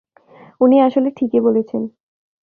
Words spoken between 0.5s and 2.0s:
উনি আসলে ঠিকই বলেছেন।